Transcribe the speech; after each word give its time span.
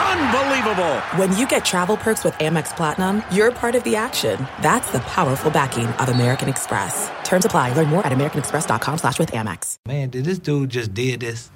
Unbelievable! 0.00 1.00
When 1.16 1.36
you 1.36 1.46
get 1.46 1.64
travel 1.64 1.96
perks 1.96 2.24
with 2.24 2.34
Amex 2.34 2.74
Platinum, 2.74 3.22
you're 3.30 3.52
part 3.52 3.74
of 3.74 3.84
the 3.84 3.96
action. 3.96 4.46
That's 4.62 4.90
the 4.92 5.00
powerful 5.00 5.50
backing 5.50 5.86
of 5.86 6.08
American 6.08 6.48
Express. 6.48 7.10
Terms 7.24 7.44
apply. 7.44 7.74
Learn 7.74 7.88
more 7.88 8.06
at 8.06 8.12
americanexpress.com 8.12 8.98
slash 8.98 9.18
with 9.18 9.32
Amex. 9.32 9.76
Man, 9.86 10.08
did 10.10 10.24
this 10.24 10.38
dude 10.38 10.70
just 10.70 10.94
did 10.94 11.20
this? 11.20 11.50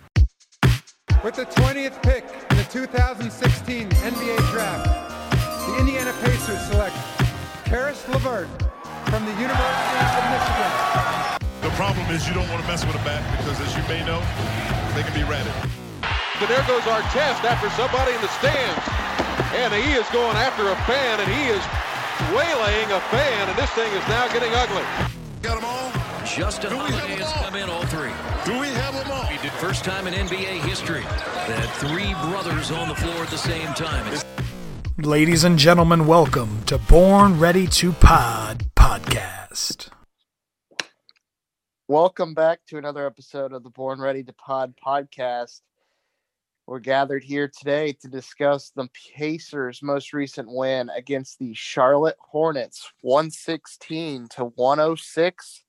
With 1.23 1.37
the 1.37 1.47
20th 1.47 2.03
pick 2.03 2.25
in 2.51 2.57
the 2.59 2.65
2016 2.65 3.89
NBA 3.89 4.37
Draft, 4.51 5.31
the 5.67 5.79
Indiana 5.81 6.13
Pacers 6.23 6.61
select 6.67 6.95
Caris 7.65 8.07
LeVert 8.09 8.49
from 9.09 9.25
the 9.25 9.33
University 9.41 10.05
of 10.05 10.25
Michigan. 10.35 11.41
The 11.63 11.71
problem 11.77 12.07
is 12.11 12.29
you 12.29 12.35
don't 12.35 12.49
want 12.51 12.61
to 12.61 12.69
mess 12.69 12.85
with 12.85 12.95
a 12.95 13.05
bat 13.07 13.25
because, 13.39 13.59
as 13.59 13.75
you 13.75 13.83
may 13.89 14.05
know, 14.05 14.21
they 14.95 15.03
can 15.03 15.15
be 15.15 15.25
ratted. 15.25 15.53
And 16.45 16.53
there 16.53 16.69
goes 16.69 16.83
Artest 16.83 17.43
after 17.43 17.71
somebody 17.71 18.13
in 18.13 18.21
the 18.21 18.29
stands. 18.29 18.85
And 19.57 19.73
he 19.73 19.95
is 19.95 20.07
going 20.11 20.37
after 20.37 20.69
a 20.69 20.77
fan, 20.85 21.19
and 21.19 21.33
he 21.33 21.49
is 21.49 21.63
waylaying 22.37 22.95
a 22.95 23.01
fan, 23.09 23.49
and 23.49 23.57
this 23.57 23.71
thing 23.71 23.91
is 23.95 24.07
now 24.09 24.29
getting 24.29 24.53
ugly. 24.53 24.85
Got 25.41 25.55
them 25.55 25.65
all? 25.65 25.91
Justin 26.27 26.69
Do 26.69 26.77
we 26.77 26.83
have 26.83 27.01
Holiday 27.01 27.17
them 27.17 27.25
has 27.25 27.33
come 27.33 27.55
in 27.57 27.71
all 27.71 27.87
three. 27.87 28.13
Do 28.45 28.61
we 28.61 28.67
have 28.77 28.93
them 28.93 29.11
all? 29.11 29.25
He 29.25 29.41
did 29.41 29.53
first 29.53 29.87
time 29.87 30.07
in 30.07 30.13
NBA 30.13 30.61
history 30.69 31.01
that 31.01 31.67
three 31.77 32.13
brothers 32.29 32.71
on 32.71 32.89
the 32.91 32.95
floor 32.95 33.23
at 33.23 33.31
the 33.31 33.39
same 33.39 33.73
time. 33.73 34.07
It's 34.13 34.23
Ladies 34.99 35.45
and 35.45 35.59
gentlemen, 35.59 36.07
welcome 36.07 36.63
to 36.65 36.77
Born 36.77 37.41
Ready 37.41 37.67
to 37.69 37.93
Pod 37.93 38.67
podcast. 38.77 39.89
Welcome 41.89 42.35
back 42.35 42.61
to 42.67 42.77
another 42.77 43.07
episode 43.07 43.55
of 43.55 43.63
the 43.63 43.71
Born 43.71 43.99
Ready 43.99 44.23
to 44.25 44.35
Pod 44.35 44.75
podcast. 44.77 45.63
We're 46.67 46.79
gathered 46.79 47.23
here 47.23 47.47
today 47.47 47.93
to 48.01 48.09
discuss 48.09 48.71
the 48.71 48.89
Pacers' 49.15 49.83
most 49.83 50.15
recent 50.15 50.49
win 50.51 50.89
against 50.97 51.39
the 51.39 51.53
Charlotte 51.53 52.17
Hornets, 52.19 52.91
116 53.03 54.29
to 54.31 54.45
106. 54.47 55.65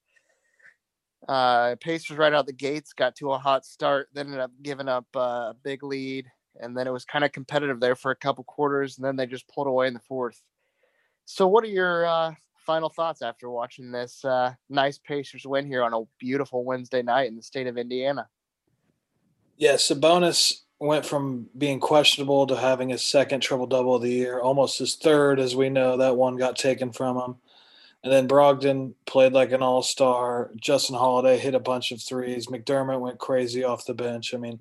Uh, 1.28 1.76
Pacers 1.82 2.16
right 2.16 2.32
out 2.32 2.46
the 2.46 2.54
gates 2.54 2.94
got 2.94 3.18
to 3.18 3.34
a 3.34 3.38
hot 3.38 3.66
start, 3.66 4.08
then 4.14 4.28
ended 4.28 4.40
up 4.40 4.52
giving 4.62 4.88
up 4.88 5.06
uh, 5.18 5.20
a 5.50 5.56
big 5.64 5.84
lead, 5.84 6.28
and 6.62 6.78
then 6.78 6.88
it 6.88 6.94
was 6.94 7.04
kind 7.04 7.26
of 7.26 7.34
competitive 7.34 7.82
there 7.82 7.96
for 7.96 8.12
a 8.12 8.16
couple 8.16 8.46
quarters, 8.46 8.98
and 8.98 9.06
then 9.06 9.18
they 9.18 9.26
just 9.26 9.50
pulled 9.50 9.68
away 9.68 9.88
in 9.88 9.94
the 9.94 10.00
fourth. 10.00 10.42
So, 11.26 11.46
what 11.46 11.66
are 11.66 11.68
your 11.68 12.06
uh, 12.06 12.32
final 12.66 12.88
thoughts 12.88 13.22
after 13.22 13.50
watching 13.50 13.92
this 13.92 14.24
uh, 14.24 14.54
nice 14.70 14.98
Pacers 14.98 15.46
win 15.46 15.66
here 15.66 15.84
on 15.84 15.94
a 15.94 16.04
beautiful 16.20 16.64
Wednesday 16.64 17.02
night 17.02 17.28
in 17.28 17.36
the 17.36 17.44
state 17.44 17.68
of 17.68 17.78
Indiana? 17.78 18.30
Yeah, 19.58 19.74
Sabonis 19.74 20.62
went 20.86 21.06
from 21.06 21.48
being 21.58 21.80
questionable 21.80 22.48
to 22.48 22.56
having 22.56 22.90
his 22.90 23.04
second 23.04 23.42
triple 23.42 23.68
double 23.68 23.96
of 23.96 24.02
the 24.02 24.12
year, 24.12 24.40
almost 24.40 24.80
his 24.80 24.96
third, 24.96 25.40
as 25.40 25.56
we 25.56 25.70
know. 25.70 25.98
That 25.98 26.18
one 26.18 26.38
got 26.38 26.56
taken 26.56 26.92
from 26.92 27.18
him. 27.18 27.36
And 28.04 28.14
then 28.14 28.28
Brogdon 28.28 28.94
played 29.08 29.34
like 29.34 29.52
an 29.52 29.64
all 29.64 29.82
star. 29.82 30.52
Justin 30.58 30.96
Holiday 30.96 31.40
hit 31.40 31.56
a 31.56 31.60
bunch 31.60 31.92
of 31.92 32.00
threes. 32.00 32.46
McDermott 32.46 33.00
went 33.00 33.18
crazy 33.18 33.64
off 33.64 33.88
the 33.88 33.96
bench. 33.96 34.36
I 34.36 34.38
mean, 34.38 34.60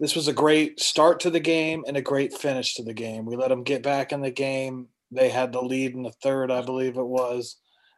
this 0.00 0.14
was 0.14 0.28
a 0.28 0.34
great 0.34 0.78
start 0.78 1.18
to 1.20 1.30
the 1.30 1.40
game 1.40 1.82
and 1.88 1.96
a 1.96 2.02
great 2.02 2.34
finish 2.34 2.74
to 2.74 2.82
the 2.82 2.92
game. 2.92 3.24
We 3.24 3.36
let 3.36 3.48
them 3.48 3.62
get 3.62 3.82
back 3.82 4.12
in 4.12 4.20
the 4.20 4.30
game. 4.30 4.88
They 5.10 5.30
had 5.30 5.50
the 5.50 5.62
lead 5.62 5.94
in 5.94 6.02
the 6.02 6.12
third, 6.22 6.50
I 6.50 6.60
believe 6.60 6.98
it 6.98 7.06
was. 7.06 7.56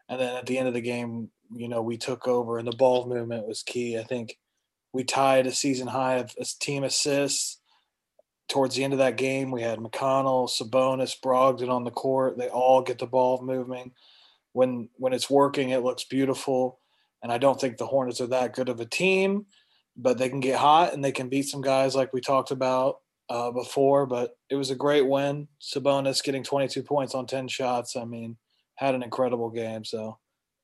And 0.09 0.21
then 0.21 0.37
at 0.37 0.47
the 0.47 0.57
end 0.57 0.69
of 0.69 0.75
the 0.75 0.81
game, 0.81 1.31
you 1.53 1.69
know, 1.69 1.83
we 1.83 1.97
took 1.97 2.29
over 2.29 2.59
and 2.59 2.69
the 2.69 2.77
ball 2.77 3.09
movement 3.09 3.49
was 3.49 3.65
key. 3.65 3.99
I 3.99 4.05
think 4.05 4.39
we 4.93 5.05
tied 5.05 5.47
a 5.47 5.53
season 5.53 5.87
high 5.87 6.17
of 6.17 6.35
team 6.59 6.85
assists. 6.85 7.59
Towards 8.49 8.75
the 8.75 8.83
end 8.83 8.93
of 8.93 8.99
that 8.99 9.17
game, 9.17 9.53
we 9.53 9.63
had 9.63 9.79
McConnell, 9.79 10.51
Sabonis, 10.51 11.15
Brogdon 11.25 11.71
on 11.71 11.85
the 11.85 11.93
court. 11.93 12.37
They 12.37 12.49
all 12.49 12.83
get 12.83 12.99
the 12.99 13.07
ball 13.07 13.43
moving. 13.43 13.93
When 14.53 14.89
when 14.97 15.13
it's 15.13 15.31
working, 15.31 15.71
it 15.71 15.85
looks 15.85 16.05
beautiful. 16.05 16.81
And 17.23 17.31
I 17.31 17.39
don't 17.39 17.61
think 17.61 17.77
the 17.77 17.87
Hornets 17.87 18.21
are 18.21 18.27
that 18.29 18.55
good 18.55 18.69
of 18.69 18.81
a 18.81 18.87
team, 18.87 19.47
but 19.97 20.19
they 20.19 20.29
can 20.29 20.41
get 20.41 20.59
hot 20.59 20.93
and 20.93 21.05
they 21.05 21.13
can 21.13 21.29
beat 21.29 21.47
some 21.47 21.61
guys 21.61 21.95
like 21.95 22.13
we 22.13 22.21
talked 22.21 22.51
about 22.51 22.97
uh, 23.29 23.53
before. 23.53 24.07
But 24.07 24.37
it 24.49 24.57
was 24.57 24.71
a 24.71 24.77
great 24.77 25.07
win. 25.07 25.47
Sabonis 25.61 26.25
getting 26.25 26.43
22 26.43 26.83
points 26.83 27.15
on 27.15 27.27
10 27.27 27.47
shots. 27.47 27.95
I 27.95 28.05
mean, 28.05 28.37
had 28.75 28.97
an 28.97 29.05
incredible 29.05 29.51
game. 29.51 29.85
So 29.85 30.19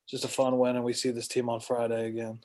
just 0.09 0.25
a 0.25 0.29
fun 0.29 0.57
win, 0.57 0.75
and 0.75 0.85
we 0.85 0.93
see 0.93 1.11
this 1.11 1.27
team 1.27 1.49
on 1.49 1.59
Friday 1.59 2.07
again. 2.07 2.41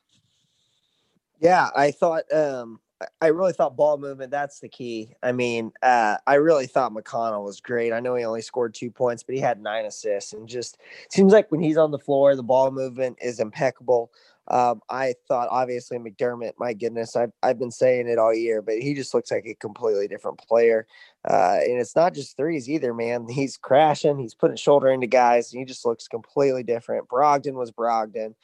Yeah, 1.43 1.71
I 1.75 1.91
thought 1.91 2.33
um 2.33 2.81
I- 3.21 3.27
really 3.29 3.53
thought 3.53 3.77
ball 3.77 3.99
movement 3.99 4.31
that's 4.31 4.61
the 4.61 4.69
key. 4.69 5.11
I 5.25 5.33
mean, 5.33 5.73
uh 5.83 6.17
I 6.27 6.35
really 6.35 6.69
thought 6.69 6.93
McConnell 6.95 7.45
was 7.45 7.61
great. 7.61 7.93
I 7.93 7.99
know 8.01 8.15
he 8.15 8.25
only 8.25 8.43
scored 8.43 8.75
2 8.75 8.93
points, 8.93 9.25
but 9.25 9.35
he 9.35 9.41
had 9.41 9.61
9 9.61 9.85
assists 9.85 10.33
and 10.35 10.49
just 10.49 10.79
seems 11.11 11.33
like 11.33 11.51
when 11.51 11.61
he's 11.61 11.77
on 11.79 11.91
the 11.91 11.99
floor, 11.99 12.37
the 12.37 12.45
ball 12.45 12.71
movement 12.71 13.19
is 13.21 13.41
impeccable. 13.41 14.13
Um 14.49 14.83
I 14.89 15.15
thought 15.27 15.49
obviously 15.51 15.99
McDermott, 15.99 16.53
my 16.59 16.75
goodness, 16.75 17.17
I've 17.17 17.33
I've 17.43 17.59
been 17.59 17.73
saying 17.73 18.09
it 18.09 18.19
all 18.21 18.33
year, 18.35 18.63
but 18.63 18.79
he 18.79 18.95
just 18.95 19.13
looks 19.15 19.33
like 19.33 19.47
a 19.47 19.55
completely 19.57 20.07
different 20.07 20.39
player. 20.39 20.87
Uh 21.29 21.57
and 21.65 21.81
it's 21.81 21.97
not 21.97 22.15
just 22.15 22.37
threes 22.37 22.71
either, 22.71 22.95
man. 22.95 23.27
He's 23.29 23.57
crashing, 23.57 24.19
he's 24.21 24.35
putting 24.35 24.57
shoulder 24.57 24.91
into 24.91 25.09
guys, 25.09 25.53
and 25.53 25.59
he 25.59 25.65
just 25.67 25.85
looks 25.85 26.07
completely 26.07 26.63
different. 26.63 27.09
Brogdon 27.09 27.55
was 27.55 27.73
Brogdon 27.73 28.35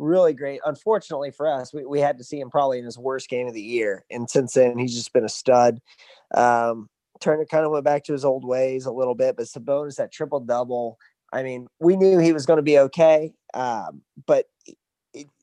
really 0.00 0.32
great. 0.32 0.60
Unfortunately 0.64 1.30
for 1.30 1.46
us, 1.46 1.72
we, 1.72 1.84
we 1.84 2.00
had 2.00 2.18
to 2.18 2.24
see 2.24 2.40
him 2.40 2.50
probably 2.50 2.78
in 2.78 2.84
his 2.84 2.98
worst 2.98 3.28
game 3.28 3.46
of 3.46 3.54
the 3.54 3.62
year. 3.62 4.04
And 4.10 4.28
since 4.28 4.54
then, 4.54 4.78
he's 4.78 4.94
just 4.94 5.12
been 5.12 5.24
a 5.24 5.28
stud. 5.28 5.80
Um, 6.34 6.88
Turner 7.20 7.44
kind 7.44 7.66
of 7.66 7.70
went 7.70 7.84
back 7.84 8.04
to 8.04 8.12
his 8.12 8.24
old 8.24 8.44
ways 8.44 8.86
a 8.86 8.92
little 8.92 9.14
bit, 9.14 9.36
but 9.36 9.44
Sabonis 9.44 9.96
that 9.96 10.10
triple 10.10 10.40
double. 10.40 10.98
I 11.32 11.42
mean, 11.42 11.68
we 11.78 11.96
knew 11.96 12.18
he 12.18 12.32
was 12.32 12.46
going 12.46 12.56
to 12.56 12.62
be 12.62 12.78
okay, 12.78 13.34
um, 13.54 14.00
but 14.26 14.46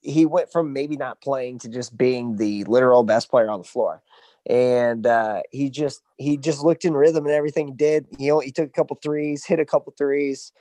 he- 0.01 0.25
went 0.25 0.51
from 0.51 0.73
maybe 0.73 0.97
not 0.97 1.21
playing 1.21 1.59
to 1.59 1.69
just 1.69 1.95
being 1.95 2.37
the 2.37 2.63
literal 2.65 3.03
best 3.03 3.29
player 3.29 3.49
on 3.49 3.59
the 3.59 3.67
floor. 3.67 4.01
And 4.49 5.05
uh, 5.05 5.41
he 5.51 5.69
just 5.69 6.01
he 6.17 6.37
just 6.37 6.63
looked 6.63 6.85
in 6.85 6.93
rhythm 6.93 7.25
and 7.25 7.33
everything 7.33 7.67
he 7.67 7.73
did. 7.73 8.07
He 8.17 8.31
only, 8.31 8.45
he 8.45 8.51
took 8.51 8.67
a 8.67 8.71
couple 8.71 8.97
threes, 9.03 9.45
hit 9.45 9.59
a 9.59 9.65
couple 9.65 9.93
threes 9.97 10.53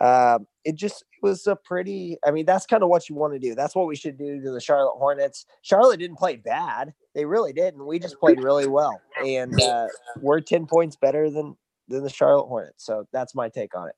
um, 0.00 0.46
it 0.64 0.74
just 0.74 1.04
it 1.12 1.26
was 1.26 1.46
a 1.46 1.54
pretty 1.54 2.16
i 2.24 2.30
mean 2.30 2.46
that's 2.46 2.66
kind 2.66 2.82
of 2.82 2.88
what 2.88 3.08
you 3.08 3.14
want 3.14 3.32
to 3.32 3.38
do. 3.38 3.54
That's 3.54 3.74
what 3.74 3.86
we 3.86 3.96
should 3.96 4.16
do 4.16 4.40
to 4.40 4.50
the 4.50 4.60
charlotte 4.60 4.96
hornets. 4.96 5.46
Charlotte 5.62 5.98
didn't 5.98 6.18
play 6.18 6.36
bad. 6.36 6.92
They 7.14 7.24
really 7.24 7.52
didn't. 7.52 7.84
We 7.84 7.98
just 7.98 8.18
played 8.18 8.42
really 8.42 8.66
well. 8.66 9.00
And 9.24 9.60
uh, 9.60 9.86
we're 10.20 10.40
10 10.40 10.66
points 10.66 10.96
better 10.96 11.30
than 11.30 11.56
than 11.88 12.02
the 12.04 12.10
charlotte 12.10 12.46
hornets. 12.46 12.84
So 12.84 13.06
that's 13.12 13.34
my 13.34 13.48
take 13.48 13.76
on 13.76 13.88
it. 13.88 13.94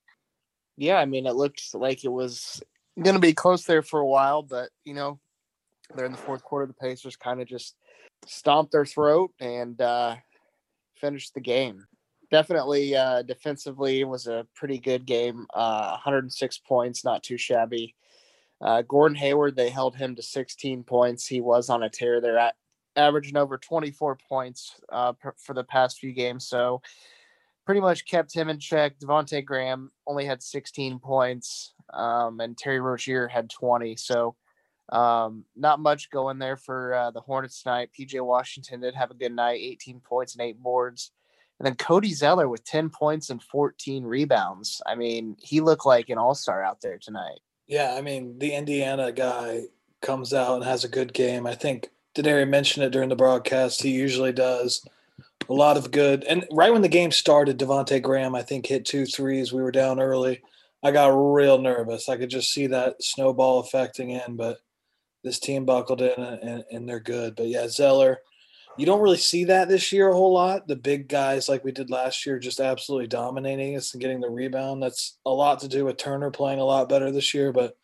Yeah, 0.77 0.97
I 0.97 1.05
mean, 1.05 1.27
it 1.27 1.37
looked 1.37 1.75
like 1.75 2.05
it 2.05 2.11
was 2.11 2.61
going 3.01 3.15
to 3.15 3.21
be 3.21 3.33
close 3.33 3.65
there 3.65 3.83
for 3.83 4.01
a 4.01 4.07
while, 4.07 4.43
but 4.43 4.71
you 4.85 4.95
know, 4.95 5.21
they're 5.95 6.07
in 6.07 6.13
the 6.13 6.19
fourth 6.19 6.43
quarter. 6.43 6.67
The 6.67 6.75
Pacers 6.75 7.17
kind 7.17 7.41
of 7.41 7.47
just 7.47 7.77
stomped 8.27 8.73
their 8.73 8.87
throat 8.87 9.31
and 9.39 9.81
uh, 9.81 10.17
finished 10.97 11.35
the 11.35 11.41
game. 11.41 11.87
Definitely, 12.35 12.97
uh, 12.97 13.23
defensively, 13.23 14.03
was 14.03 14.27
a 14.27 14.45
pretty 14.57 14.81
good 14.81 15.07
game. 15.07 15.47
Uh, 15.55 15.91
106 15.91 16.59
points, 16.67 17.05
not 17.05 17.23
too 17.23 17.39
shabby. 17.39 17.95
Uh, 18.61 18.83
Gordon 18.83 19.15
Hayward, 19.15 19.55
they 19.55 19.71
held 19.71 19.95
him 19.95 20.17
to 20.17 20.23
16 20.23 20.83
points. 20.83 21.29
He 21.29 21.41
was 21.41 21.71
on 21.71 21.85
a 21.85 21.89
tear. 21.89 22.21
They're 22.21 22.37
at 22.37 22.57
averaging 22.97 23.37
over 23.37 23.57
24 23.57 24.19
points 24.29 24.81
uh, 24.93 25.13
per, 25.13 25.33
for 25.39 25.55
the 25.55 25.63
past 25.63 26.01
few 26.01 26.13
games. 26.13 26.49
So 26.49 26.83
pretty 27.67 27.81
much 27.81 28.05
kept 28.05 28.35
him 28.35 28.49
in 28.49 28.59
check. 28.59 28.99
Devonte 28.99 29.45
Graham 29.45 29.93
only 30.05 30.25
had 30.25 30.43
16 30.43 30.99
points, 30.99 31.73
um, 31.93 32.41
and 32.41 32.59
Terry 32.59 32.81
Rozier 32.81 33.29
had 33.29 33.49
20. 33.49 33.95
So 33.95 34.35
um, 34.89 35.45
not 35.55 35.79
much 35.79 36.11
going 36.11 36.41
there 36.41 36.57
for 36.57 36.95
uh, 36.95 37.11
the 37.13 37.21
Hornets 37.21 37.63
tonight. 37.63 37.91
PJ 37.97 38.21
Washington 38.21 38.81
did 38.81 38.97
have 38.97 39.13
a 39.13 39.15
good 39.15 39.31
night, 39.31 39.61
18 39.61 40.01
points 40.01 40.35
and 40.35 40.43
eight 40.43 40.61
boards. 40.61 41.13
And 41.59 41.67
then 41.67 41.77
Cody 41.77 42.13
Zeller 42.13 42.49
with 42.49 42.65
10 42.65 42.91
points 42.91 43.31
and 43.31 43.43
14 43.43 44.05
rebounds. 44.05 44.83
I 44.87 44.95
mean, 44.95 45.37
he 45.41 45.61
looked 45.61 45.87
like 45.87 46.11
an 46.11 46.19
all 46.19 46.35
star 46.35 46.63
out 46.63 46.81
there 46.81 46.99
tonight. 46.99 47.41
Yeah, 47.67 47.95
I 47.97 48.01
mean, 48.01 48.39
the 48.39 48.55
Indiana 48.55 49.13
guy 49.13 49.63
comes 50.03 50.35
out 50.35 50.57
and 50.57 50.65
has 50.65 50.85
a 50.85 50.89
good 50.89 51.15
game. 51.15 51.47
I 51.47 51.55
think 51.55 51.91
Denari 52.15 52.49
mentioned 52.49 52.85
it 52.85 52.91
during 52.91 53.09
the 53.09 53.17
broadcast. 53.17 53.83
He 53.83 53.91
usually 53.91 54.33
does 54.33 54.87
a 55.49 55.53
lot 55.53 55.77
of 55.77 55.91
good. 55.91 56.25
And 56.25 56.47
right 56.51 56.73
when 56.73 56.83
the 56.83 56.89
game 56.89 57.11
started, 57.11 57.59
Devonte 57.59 58.03
Graham, 58.03 58.35
I 58.35 58.43
think, 58.43 58.67
hit 58.67 58.85
two 58.85 59.07
threes. 59.07 59.53
We 59.53 59.63
were 59.63 59.73
down 59.73 60.01
early. 60.01 60.43
I 60.83 60.91
got 60.91 61.09
real 61.09 61.59
nervous. 61.59 62.09
I 62.09 62.17
could 62.17 62.31
just 62.31 62.53
see 62.53 62.67
that 62.69 63.03
snowball 63.03 63.61
affecting 63.61 64.11
in, 64.11 64.37
but 64.37 64.59
this 65.23 65.39
team 65.39 65.65
buckled 65.65 66.03
in 66.03 66.23
and, 66.23 66.65
and 66.71 66.89
they're 66.89 67.01
good. 67.01 67.35
But 67.37 67.49
yeah, 67.49 67.69
Zeller, 67.69 68.19
you 68.77 68.87
don't 68.87 69.01
really 69.01 69.17
see 69.17 69.45
that 69.45 69.69
this 69.69 69.93
year 69.93 70.09
a 70.09 70.15
whole 70.15 70.33
lot. 70.33 70.67
The 70.67 70.77
big 70.77 71.09
guys 71.09 71.49
like 71.49 71.65
we 71.65 71.73
did 71.73 71.91
last 71.91 72.27
year 72.27 72.39
just 72.39 72.61
absolutely 72.61 73.07
dominating 73.07 73.77
us 73.77 73.93
and 73.93 74.01
getting 74.01 74.21
the 74.21 74.31
rebound. 74.31 74.83
That's 74.83 75.19
a 75.25 75.31
lot 75.31 75.61
to 75.61 75.69
do 75.69 75.85
with 75.85 75.97
Turner 75.97 76.31
playing 76.31 76.61
a 76.61 76.65
lot 76.65 76.89
better 76.89 77.11
this 77.11 77.35
year, 77.35 77.53
but 77.53 77.77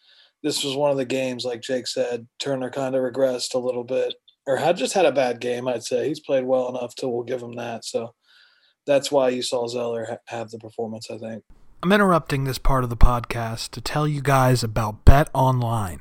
this 0.43 0.65
was 0.65 0.75
one 0.75 0.91
of 0.91 0.97
the 0.97 1.05
games, 1.05 1.45
like 1.45 1.61
Jake 1.61 1.87
said, 1.87 2.27
Turner 2.39 2.71
kind 2.71 2.95
of 2.95 3.03
regressed 3.03 3.55
a 3.55 3.59
little 3.59 3.85
bit 3.85 4.15
or 4.47 4.57
had 4.57 4.77
just 4.77 4.95
had 4.95 5.07
a 5.07 5.13
bad 5.13 5.41
game, 5.41 5.69
I'd 5.69 5.85
say. 5.85 6.09
He's 6.09 6.21
played 6.21 6.45
well 6.45 6.69
enough 6.69 6.95
to 6.97 7.09
we'll 7.09 7.25
give 7.25 7.43
him 7.43 7.57
that. 7.57 7.85
So 7.85 8.15
that's 8.87 9.13
why 9.13 9.29
you 9.29 9.43
saw 9.43 9.69
Zeller 9.69 10.07
ha- 10.07 10.17
have 10.27 10.51
the 10.51 10.59
performance, 10.59 11.11
I 11.11 11.19
think. 11.19 11.45
I'm 11.83 11.93
interrupting 11.93 12.45
this 12.45 12.59
part 12.59 12.85
of 12.85 12.91
the 12.91 12.97
podcast 12.97 13.71
to 13.71 13.81
tell 13.81 14.09
you 14.09 14.21
guys 14.21 14.63
about 14.63 15.05
Bet 15.05 15.31
Online, 15.33 16.01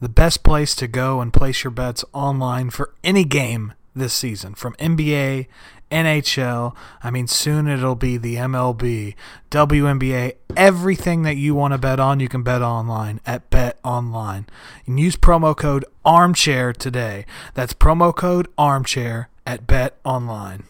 the 0.00 0.08
best 0.08 0.42
place 0.42 0.74
to 0.76 0.88
go 0.88 1.20
and 1.20 1.32
place 1.32 1.62
your 1.62 1.70
bets 1.70 2.04
online 2.12 2.70
for 2.70 2.94
any 3.04 3.24
game 3.24 3.74
this 3.94 4.12
season 4.12 4.54
from 4.54 4.74
NBA, 4.74 5.46
NHL. 5.90 6.74
I 7.02 7.10
mean, 7.10 7.26
soon 7.26 7.68
it'll 7.68 7.94
be 7.94 8.16
the 8.16 8.36
MLB, 8.36 9.14
WNBA, 9.50 10.34
everything 10.56 11.22
that 11.22 11.36
you 11.36 11.54
want 11.54 11.72
to 11.72 11.78
bet 11.78 12.00
on, 12.00 12.20
you 12.20 12.28
can 12.28 12.42
bet 12.42 12.62
online 12.62 13.20
at 13.26 13.50
Bet 13.50 13.78
Online. 13.84 14.46
And 14.86 14.98
use 14.98 15.16
promo 15.16 15.56
code 15.56 15.84
Armchair 16.04 16.72
today. 16.72 17.26
That's 17.54 17.74
promo 17.74 18.14
code 18.14 18.48
Armchair 18.56 19.28
at 19.46 19.66
Bet 19.66 19.98
Online. 20.04 20.64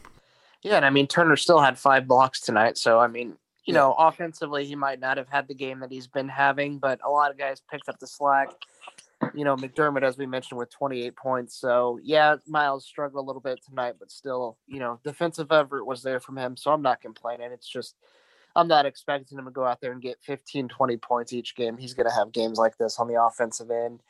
Yeah, 0.62 0.76
and 0.76 0.84
I 0.84 0.90
mean 0.90 1.06
Turner 1.06 1.36
still 1.36 1.60
had 1.60 1.78
five 1.78 2.06
blocks 2.06 2.40
tonight, 2.40 2.78
so 2.78 3.00
I 3.00 3.08
mean, 3.08 3.36
you 3.64 3.74
know, 3.74 3.94
offensively 3.98 4.64
he 4.64 4.76
might 4.76 5.00
not 5.00 5.16
have 5.16 5.28
had 5.28 5.48
the 5.48 5.54
game 5.54 5.80
that 5.80 5.90
he's 5.90 6.06
been 6.06 6.28
having, 6.28 6.78
but 6.78 7.00
a 7.04 7.10
lot 7.10 7.30
of 7.30 7.38
guys 7.38 7.62
picked 7.70 7.88
up 7.88 7.98
the 7.98 8.06
slack 8.06 8.50
you 9.34 9.44
know, 9.44 9.56
McDermott, 9.56 10.02
as 10.02 10.18
we 10.18 10.26
mentioned, 10.26 10.58
with 10.58 10.70
28 10.70 11.16
points. 11.16 11.56
So, 11.56 11.98
yeah, 12.02 12.36
Miles 12.46 12.84
struggled 12.84 13.24
a 13.24 13.26
little 13.26 13.40
bit 13.40 13.60
tonight, 13.64 13.94
but 13.98 14.10
still, 14.10 14.58
you 14.66 14.78
know, 14.78 15.00
defensive 15.04 15.50
effort 15.50 15.84
was 15.84 16.02
there 16.02 16.20
from 16.20 16.36
him. 16.36 16.56
So 16.56 16.72
I'm 16.72 16.82
not 16.82 17.00
complaining. 17.00 17.52
It's 17.52 17.68
just, 17.68 17.96
I'm 18.54 18.68
not 18.68 18.86
expecting 18.86 19.38
him 19.38 19.44
to 19.44 19.50
go 19.50 19.64
out 19.64 19.80
there 19.80 19.92
and 19.92 20.02
get 20.02 20.18
15, 20.22 20.68
20 20.68 20.96
points 20.98 21.32
each 21.32 21.54
game. 21.54 21.76
He's 21.76 21.94
going 21.94 22.08
to 22.08 22.14
have 22.14 22.32
games 22.32 22.58
like 22.58 22.76
this 22.78 22.98
on 22.98 23.08
the 23.08 23.22
offensive 23.22 23.70
end. 23.70 24.02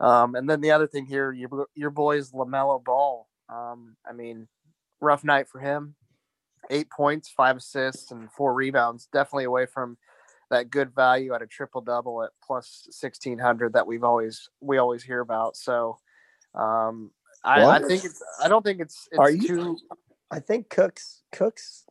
Um, 0.00 0.34
and 0.34 0.48
then 0.48 0.60
the 0.60 0.72
other 0.72 0.86
thing 0.86 1.06
here, 1.06 1.32
your, 1.32 1.66
your 1.74 1.90
boy's 1.90 2.32
LaMelo 2.32 2.82
Ball. 2.82 3.28
Um, 3.48 3.96
I 4.08 4.12
mean, 4.12 4.48
rough 5.00 5.24
night 5.24 5.48
for 5.48 5.60
him. 5.60 5.94
Eight 6.70 6.90
points, 6.90 7.28
five 7.28 7.56
assists, 7.56 8.10
and 8.10 8.30
four 8.32 8.54
rebounds. 8.54 9.08
Definitely 9.12 9.44
away 9.44 9.66
from– 9.66 9.96
that 10.52 10.70
good 10.70 10.94
value 10.94 11.34
at 11.34 11.42
a 11.42 11.46
triple 11.46 11.80
double 11.80 12.22
at 12.22 12.30
plus 12.42 12.86
sixteen 12.90 13.38
hundred 13.38 13.72
that 13.72 13.86
we've 13.86 14.04
always 14.04 14.48
we 14.60 14.78
always 14.78 15.02
hear 15.02 15.20
about. 15.20 15.56
So 15.56 15.98
um, 16.54 17.10
I, 17.44 17.64
I, 17.64 17.78
think 17.80 18.04
it's 18.04 18.22
I 18.42 18.48
don't 18.48 18.62
think 18.62 18.80
it's, 18.80 19.08
it's 19.10 19.18
Are 19.18 19.30
you, 19.30 19.48
too. 19.48 19.78
I 20.30 20.38
think 20.38 20.68
Cooks 20.70 21.22
Cooks 21.32 21.84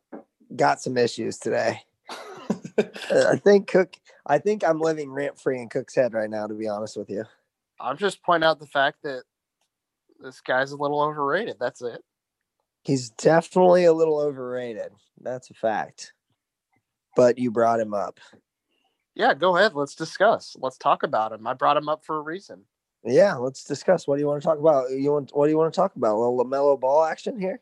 got 0.56 0.80
some 0.80 0.96
issues 0.96 1.38
today. 1.38 1.80
I 2.78 3.36
think 3.36 3.68
Cook. 3.68 3.96
I 4.26 4.38
think 4.38 4.64
I'm 4.64 4.80
living 4.80 5.10
rent 5.10 5.38
free 5.38 5.60
in 5.60 5.68
Cook's 5.68 5.94
head 5.94 6.14
right 6.14 6.30
now. 6.30 6.46
To 6.46 6.54
be 6.54 6.68
honest 6.68 6.96
with 6.96 7.10
you, 7.10 7.24
I'm 7.80 7.96
just 7.96 8.22
pointing 8.22 8.48
out 8.48 8.60
the 8.60 8.66
fact 8.66 9.02
that 9.02 9.24
this 10.20 10.40
guy's 10.40 10.72
a 10.72 10.76
little 10.76 11.00
overrated. 11.00 11.56
That's 11.60 11.82
it. 11.82 12.00
He's 12.82 13.10
definitely 13.10 13.84
a 13.84 13.92
little 13.92 14.18
overrated. 14.18 14.92
That's 15.20 15.50
a 15.50 15.54
fact. 15.54 16.12
But 17.14 17.38
you 17.38 17.50
brought 17.50 17.80
him 17.80 17.94
up. 17.94 18.18
Yeah, 19.14 19.34
go 19.34 19.56
ahead. 19.56 19.74
Let's 19.74 19.94
discuss. 19.94 20.56
Let's 20.58 20.78
talk 20.78 21.02
about 21.02 21.32
him. 21.32 21.46
I 21.46 21.54
brought 21.54 21.76
him 21.76 21.88
up 21.88 22.04
for 22.04 22.16
a 22.16 22.22
reason. 22.22 22.64
Yeah, 23.04 23.34
let's 23.34 23.64
discuss. 23.64 24.06
What 24.06 24.16
do 24.16 24.20
you 24.20 24.26
want 24.26 24.42
to 24.42 24.46
talk 24.46 24.58
about? 24.58 24.90
You 24.90 25.12
want 25.12 25.30
what 25.34 25.46
do 25.46 25.50
you 25.50 25.58
want 25.58 25.72
to 25.72 25.76
talk 25.76 25.96
about? 25.96 26.14
A 26.14 26.18
little 26.18 26.44
LaMelo 26.44 26.78
Ball 26.78 27.04
action 27.04 27.38
here? 27.38 27.60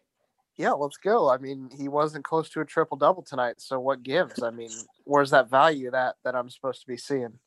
Yeah, 0.57 0.73
let's 0.73 0.99
go. 0.99 1.31
I 1.31 1.39
mean, 1.39 1.71
he 1.77 1.89
wasn't 1.89 2.25
close 2.25 2.51
to 2.51 2.61
a 2.61 2.65
triple 2.67 2.99
double 2.99 3.23
tonight, 3.23 3.55
so 3.59 3.81
what 3.81 4.03
gives? 4.03 4.43
I 4.43 4.51
mean, 4.51 4.71
where's 5.05 5.31
that 5.31 5.49
value 5.49 5.91
that 5.91 6.17
that 6.25 6.37
I'm 6.37 6.51
supposed 6.51 6.83
to 6.83 6.87
be 6.87 6.99
seeing? 6.99 7.39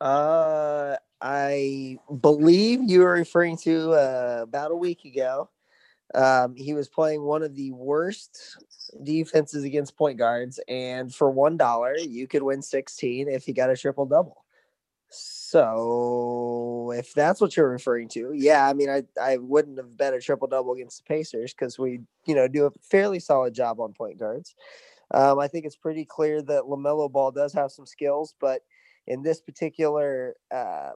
Uh, 0.00 0.96
I 1.20 1.98
believe 2.20 2.80
you 2.88 3.00
were 3.00 3.12
referring 3.12 3.56
to 3.58 3.92
uh, 3.92 4.40
about 4.42 4.70
a 4.70 4.76
week 4.76 5.04
ago. 5.04 5.50
Um, 6.14 6.54
he 6.56 6.74
was 6.74 6.88
playing 6.88 7.22
one 7.22 7.42
of 7.42 7.54
the 7.54 7.70
worst 7.72 8.56
defenses 9.02 9.64
against 9.64 9.96
point 9.96 10.18
guards, 10.18 10.58
and 10.68 11.14
for 11.14 11.30
one 11.30 11.56
dollar, 11.56 11.96
you 11.96 12.26
could 12.26 12.42
win 12.42 12.62
16 12.62 13.28
if 13.28 13.44
he 13.44 13.52
got 13.52 13.70
a 13.70 13.76
triple 13.76 14.06
double. 14.06 14.44
So, 15.08 16.92
if 16.96 17.12
that's 17.14 17.40
what 17.40 17.56
you're 17.56 17.68
referring 17.68 18.08
to, 18.10 18.32
yeah, 18.32 18.68
I 18.68 18.74
mean, 18.74 18.88
I 18.88 19.02
I 19.20 19.38
wouldn't 19.38 19.78
have 19.78 19.96
bet 19.96 20.14
a 20.14 20.20
triple 20.20 20.48
double 20.48 20.72
against 20.72 20.98
the 20.98 21.04
Pacers 21.04 21.52
because 21.52 21.78
we, 21.78 22.00
you 22.26 22.34
know, 22.34 22.48
do 22.48 22.66
a 22.66 22.70
fairly 22.82 23.18
solid 23.20 23.54
job 23.54 23.80
on 23.80 23.92
point 23.92 24.18
guards. 24.18 24.54
Um, 25.12 25.40
I 25.40 25.48
think 25.48 25.64
it's 25.64 25.76
pretty 25.76 26.04
clear 26.04 26.42
that 26.42 26.64
Lamelo 26.64 27.10
Ball 27.10 27.32
does 27.32 27.52
have 27.54 27.72
some 27.72 27.86
skills, 27.86 28.34
but 28.40 28.62
in 29.06 29.22
this 29.22 29.40
particular 29.40 30.36
uh, 30.52 30.90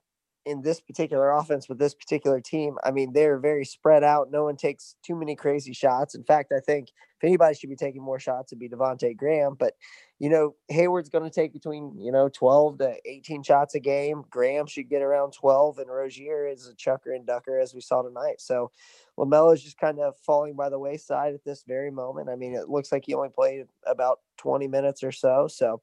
in 0.46 0.62
this 0.62 0.81
particular 0.81 1.32
offense 1.32 1.69
with 1.69 1.79
this 1.79 1.94
particular 1.94 2.41
team, 2.41 2.76
I 2.85 2.91
mean, 2.91 3.12
they're 3.12 3.38
very 3.38 3.64
spread 3.64 4.05
out. 4.05 4.31
No 4.31 4.44
one 4.44 4.56
takes 4.56 4.96
too 5.02 5.17
many 5.17 5.35
crazy 5.35 5.73
shots. 5.73 6.14
In 6.14 6.23
fact, 6.23 6.52
I 6.55 6.61
think 6.61 6.88
if 6.88 7.25
anybody 7.25 7.55
should 7.55 7.70
be 7.70 7.76
taking 7.76 8.02
more 8.02 8.19
shots, 8.19 8.52
it'd 8.52 8.61
be 8.61 8.69
Devonte 8.69 9.17
Graham. 9.17 9.55
But, 9.58 9.75
you 10.19 10.29
know, 10.29 10.55
Hayward's 10.69 11.08
going 11.08 11.25
to 11.25 11.35
take 11.35 11.55
between, 11.55 11.99
you 11.99 12.12
know, 12.12 12.29
12 12.29 12.79
to 12.79 12.96
18 13.06 13.43
shots 13.43 13.75
a 13.75 13.81
game. 13.81 14.25
Graham 14.29 14.67
should 14.67 14.91
get 14.91 15.00
around 15.00 15.32
12, 15.32 15.79
and 15.79 15.91
Rozier 15.91 16.46
is 16.46 16.69
a 16.69 16.75
chucker 16.75 17.12
and 17.12 17.26
ducker, 17.26 17.58
as 17.58 17.75
we 17.75 17.81
saw 17.81 18.02
tonight. 18.02 18.41
So 18.41 18.70
LaMelo 19.19 19.55
is 19.55 19.62
just 19.62 19.79
kind 19.79 19.99
of 19.99 20.14
falling 20.26 20.55
by 20.55 20.69
the 20.69 20.79
wayside 20.79 21.32
at 21.32 21.44
this 21.44 21.64
very 21.67 21.91
moment. 21.91 22.29
I 22.29 22.37
mean, 22.37 22.55
it 22.55 22.69
looks 22.69 22.93
like 22.93 23.05
he 23.06 23.14
only 23.14 23.31
played 23.31 23.67
about 23.87 24.20
20 24.38 24.69
minutes 24.69 25.02
or 25.02 25.12
so. 25.12 25.49
So, 25.49 25.81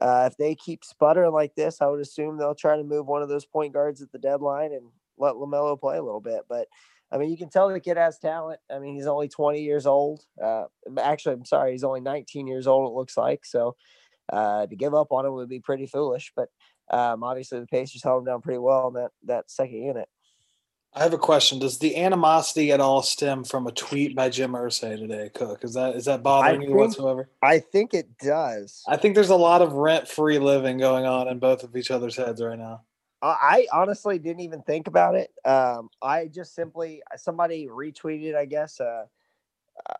uh, 0.00 0.28
if 0.30 0.36
they 0.36 0.54
keep 0.54 0.84
sputtering 0.84 1.32
like 1.32 1.54
this, 1.54 1.80
I 1.80 1.86
would 1.86 2.00
assume 2.00 2.36
they'll 2.36 2.54
try 2.54 2.76
to 2.76 2.84
move 2.84 3.06
one 3.06 3.22
of 3.22 3.28
those 3.28 3.46
point 3.46 3.72
guards 3.72 4.02
at 4.02 4.10
the 4.12 4.18
deadline 4.18 4.72
and 4.72 4.86
let 5.18 5.34
Lamelo 5.34 5.78
play 5.78 5.96
a 5.96 6.02
little 6.02 6.20
bit. 6.20 6.42
But 6.48 6.66
I 7.12 7.18
mean, 7.18 7.30
you 7.30 7.36
can 7.36 7.48
tell 7.48 7.68
the 7.68 7.78
kid 7.78 7.96
has 7.96 8.18
talent. 8.18 8.60
I 8.70 8.80
mean, 8.80 8.96
he's 8.96 9.06
only 9.06 9.28
20 9.28 9.62
years 9.62 9.86
old. 9.86 10.24
Uh, 10.42 10.64
actually, 10.98 11.34
I'm 11.34 11.44
sorry, 11.44 11.72
he's 11.72 11.84
only 11.84 12.00
19 12.00 12.46
years 12.46 12.66
old. 12.66 12.90
It 12.90 12.96
looks 12.96 13.16
like 13.16 13.44
so. 13.44 13.76
Uh, 14.32 14.66
to 14.66 14.74
give 14.74 14.94
up 14.94 15.12
on 15.12 15.26
him 15.26 15.34
would 15.34 15.48
be 15.48 15.60
pretty 15.60 15.86
foolish. 15.86 16.32
But 16.34 16.48
um, 16.90 17.22
obviously, 17.22 17.60
the 17.60 17.66
Pacers 17.66 18.02
held 18.02 18.20
him 18.20 18.24
down 18.24 18.40
pretty 18.40 18.58
well 18.58 18.88
in 18.88 18.94
that 18.94 19.10
that 19.24 19.50
second 19.50 19.80
unit. 19.80 20.08
I 20.96 21.02
have 21.02 21.12
a 21.12 21.18
question. 21.18 21.58
Does 21.58 21.78
the 21.78 21.96
animosity 21.96 22.70
at 22.70 22.80
all 22.80 23.02
stem 23.02 23.42
from 23.42 23.66
a 23.66 23.72
tweet 23.72 24.14
by 24.14 24.28
Jim 24.28 24.52
Irsay 24.52 24.96
today, 24.96 25.28
Cook? 25.34 25.64
Is 25.64 25.74
that 25.74 25.96
is 25.96 26.04
that 26.04 26.22
bothering 26.22 26.62
you 26.62 26.74
whatsoever? 26.74 27.28
I 27.42 27.58
think 27.58 27.94
it 27.94 28.16
does. 28.18 28.84
I 28.86 28.96
think 28.96 29.16
there's 29.16 29.30
a 29.30 29.36
lot 29.36 29.60
of 29.60 29.72
rent 29.72 30.06
free 30.06 30.38
living 30.38 30.78
going 30.78 31.04
on 31.04 31.26
in 31.26 31.40
both 31.40 31.64
of 31.64 31.74
each 31.74 31.90
other's 31.90 32.16
heads 32.16 32.40
right 32.40 32.58
now. 32.58 32.82
I 33.22 33.66
honestly 33.72 34.18
didn't 34.18 34.42
even 34.42 34.62
think 34.62 34.86
about 34.86 35.14
it. 35.14 35.30
Um, 35.44 35.88
I 36.02 36.26
just 36.26 36.54
simply 36.54 37.02
somebody 37.16 37.66
retweeted, 37.66 38.36
I 38.36 38.44
guess, 38.44 38.80
uh, 38.80 39.06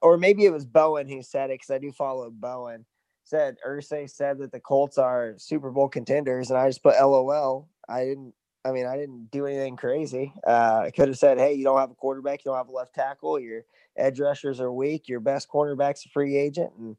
or 0.02 0.18
maybe 0.18 0.44
it 0.44 0.52
was 0.52 0.66
Bowen 0.66 1.08
who 1.08 1.22
said 1.22 1.50
it 1.50 1.54
because 1.54 1.70
I 1.70 1.78
do 1.78 1.90
follow 1.90 2.30
Bowen. 2.30 2.84
Said 3.24 3.56
Irsay 3.66 4.08
said 4.08 4.38
that 4.38 4.52
the 4.52 4.60
Colts 4.60 4.98
are 4.98 5.34
Super 5.38 5.70
Bowl 5.70 5.88
contenders, 5.88 6.50
and 6.50 6.58
I 6.58 6.68
just 6.68 6.82
put 6.82 7.00
LOL. 7.00 7.68
I 7.88 8.04
didn't 8.04 8.34
I 8.64 8.72
mean, 8.72 8.86
I 8.86 8.96
didn't 8.96 9.30
do 9.30 9.46
anything 9.46 9.76
crazy. 9.76 10.32
Uh, 10.46 10.84
I 10.86 10.90
could 10.90 11.08
have 11.08 11.18
said, 11.18 11.38
"Hey, 11.38 11.52
you 11.54 11.64
don't 11.64 11.78
have 11.78 11.90
a 11.90 11.94
quarterback, 11.94 12.44
you 12.44 12.50
don't 12.50 12.56
have 12.58 12.68
a 12.68 12.72
left 12.72 12.94
tackle, 12.94 13.38
your 13.38 13.62
edge 13.96 14.18
rushers 14.18 14.60
are 14.60 14.72
weak, 14.72 15.08
your 15.08 15.20
best 15.20 15.48
cornerback's 15.48 16.06
a 16.06 16.08
free 16.08 16.36
agent," 16.36 16.72
and 16.78 16.96